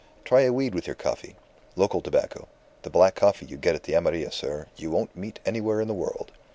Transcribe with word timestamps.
"Try 0.25 0.41
a 0.41 0.51
weed 0.51 0.73
with 0.73 0.87
your 0.87 0.95
coffee. 0.95 1.35
Local 1.75 2.01
tobacco. 2.01 2.47
The 2.81 2.89
black 2.89 3.13
coffee 3.13 3.45
you 3.45 3.55
get 3.55 3.75
at 3.75 3.83
the 3.83 3.93
Amarilla, 3.93 4.31
sir, 4.31 4.65
you 4.75 4.89
don't 4.89 5.15
meet 5.15 5.39
anywhere 5.45 5.79
in 5.79 5.87
the 5.87 5.93
world. 5.93 6.31